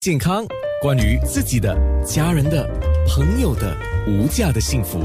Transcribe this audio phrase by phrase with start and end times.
[0.00, 0.46] 健康，
[0.80, 1.76] 关于自己的、
[2.06, 2.64] 家人的、
[3.08, 5.00] 朋友的无价的幸福，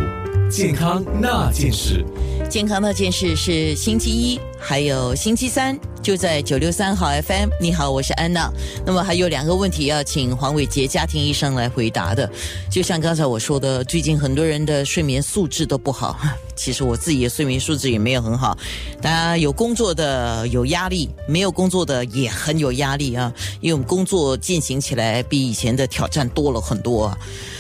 [0.52, 2.06] 健康那件事。
[2.48, 7.50] 健康那件事是星期一，还有星期三，就在九六三号 FM。
[7.60, 8.54] 你好，我是安娜。
[8.86, 12.30] 那么还有两个问题要请黄伟杰家庭医生来回答的，
[12.70, 16.16] 就像刚才我说的，最近很多人的睡眠素质都不好。
[16.56, 18.58] 其实我自己的睡眠素质也没有很好，
[19.02, 27.18] 大家有工作的有压力，没有工作的也很有压力啊，因为我们工作进行起来比以前的挑战多了很多啊。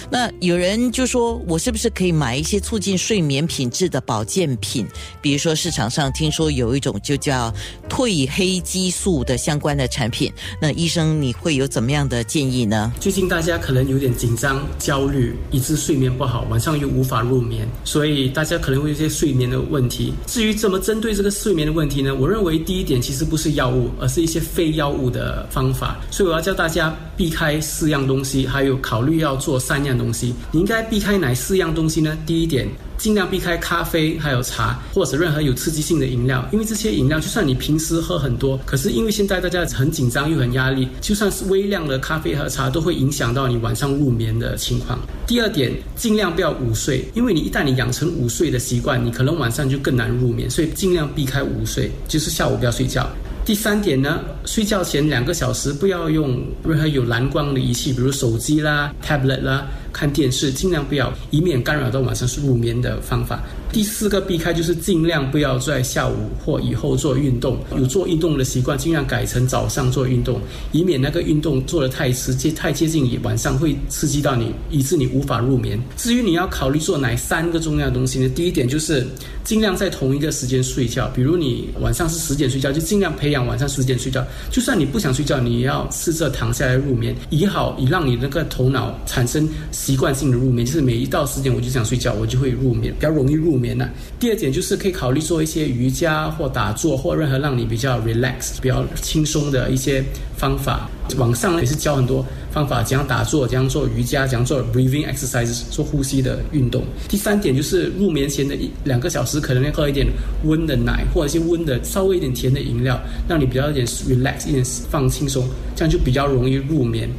[0.10, 4.88] 那有人就说，我是不是可以买一些促进睡眠品质的保健品？
[5.22, 7.52] 比如说市场上听说有一种就叫
[7.90, 10.32] 褪黑激素的相关的产品。
[10.62, 12.92] 那医生你会有怎么样的建议呢？
[13.00, 20.14] 最近大家可能有点紧张、焦虑，以致睡眠不好，晚上又无法入眠，所以大家可能会有一些睡眠的问题。
[20.28, 22.14] 至于怎么针对这个睡眠的问题呢？
[22.14, 26.00] 我认为第一点其实不是药物，而是一些非药物的方法。
[26.12, 30.34] 所以我要教大家避开四样东西，还有考虑要做三样东西。
[30.52, 32.18] 你应该避开哪四样东西呢？
[32.26, 32.68] 第一点。
[32.96, 44.98] 尽量避开咖啡、还有茶，或者任何有刺激性的饮料，因为这些饮料就算你平时喝很多，可是因为现在大家很紧张又很压力，就算是微量的咖啡和茶都会影响到你晚上入眠的情况。
[45.28, 53.08] 第二点，尽量不要午睡，因为你一旦你养成午睡的习习惯，你可能晚上就更难入眠，所以尽量避开午睡，就是下午不要睡觉。
[53.46, 59.68] 第三点呢，睡觉前两个小时不要用任何有蓝光的仪器，比如手机啦、tablet 啦。
[59.92, 63.44] 看电视尽量不要，以免干扰到晚上入眠的方法。
[63.74, 66.14] 第四个避开就是尽量不要在下午
[66.46, 67.58] 或以后做运动。
[67.76, 70.40] 有做运动的习惯，尽量改成早上做运动，
[70.72, 75.82] 以免那个运动做的太迟接太接近晚上会刺激到你，以致你无法入眠。
[75.98, 78.30] 至于你要考虑做哪三个重要的东西呢？
[78.30, 79.06] 第一点就是
[79.44, 84.24] 尽量在同一个时间睡觉，比如你晚上是十点睡觉，就尽量培养晚上十点睡觉。
[84.52, 89.50] 就算你不想睡觉，你也要试着躺下来入眠，以好以让你那个头脑产生。
[89.72, 93.88] 习惯性的入眠，就是每一到十点我就想睡觉，我就会入眠，比较容易入眠呢。
[94.20, 100.04] 第二点就是可以考虑做一些瑜伽或打坐或任何让你比较 relax、比较轻松的一些
[100.36, 100.90] 方法。
[101.18, 106.82] 网上也是教很多方法，怎样打坐，怎样做瑜伽，怎样做 breathing exercise 做呼吸的运动。
[107.10, 110.08] 第三点就是入眠前的一两个小时，可能要喝一点
[110.46, 117.10] 温的奶或者一些温的稍微一点甜的饮料，让你比较一点 relax，一点放轻松，这样就比较容易入眠。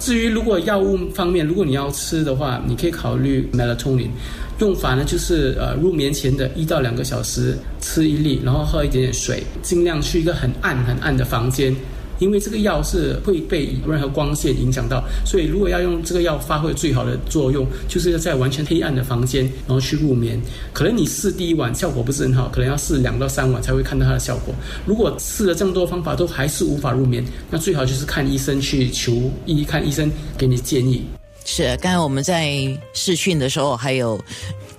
[0.00, 4.08] 至于如果药物方面，如果你要吃的话，你可以考虑 melatonin，
[4.58, 11.76] 用法呢就是呃入眠前的一到两个小时吃一粒，然后喝一点点水，尽量去一个很暗很暗的房间。
[12.20, 20.40] 因为这个药是会被任何光线影响到，所以如果要用这个药发挥最好的作用，就是要在完全黑暗的房间，然后去入眠。
[20.72, 24.54] 可能你试第一晚效果不是很好，可能要试两到三晚才会看到它的效果。
[24.86, 31.02] 如果试了这么多方法都还是无法入眠，那最好就是看医生去求医，看医生给你建议。
[31.44, 34.20] 是，刚才我们在试训的时候还有。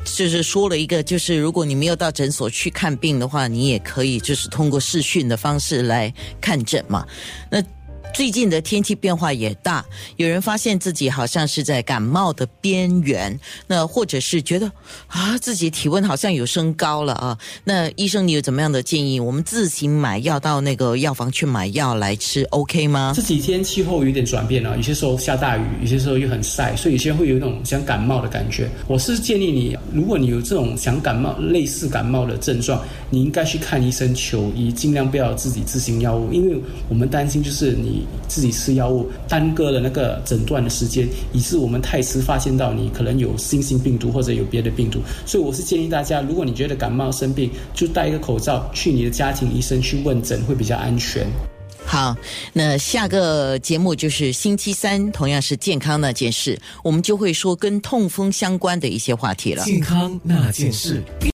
[0.03, 7.05] 就是说了一个，就是如果你没有到诊所去看病的话，你也可以就是通过视讯的方式来看诊嘛。
[7.49, 7.63] 那。
[8.13, 9.83] 最近的天气变化也大，
[10.17, 14.71] 有人发现自己好像是在感冒的边缘，那或者是觉得
[15.07, 17.37] 啊自己体温好像有升高了啊。
[17.63, 19.19] 那医生，你有怎么样的建议？
[19.19, 23.13] 我们自行买药到那个药房去买药来吃，OK 吗？
[23.15, 28.69] 这几天气候有点转变了，有些时候下大雨，有些时候又很晒，所以有些会有那种想感冒的感觉。
[28.87, 38.19] 我是建议你，如果你有这种想感冒、类似感冒的症状，你应该去看医生求医，尽量不要自己自行药物，因为我们担心就是你你。
[38.27, 44.99] 自己吃药物耽搁了那个诊断的时间，以致我们太迟发现到你可能有新型病毒或者有别的病毒。
[45.25, 51.27] 所以我是建议大家，如果你觉得感冒生病，就戴一个口罩去你的家庭医生去问诊，会比较安全。
[51.83, 52.15] 好，
[52.53, 59.65] 那下个节目就是星期三，同样是健康那件事，我们就会说跟痛风相关的一些话题了。
[59.65, 61.03] 健康那件事。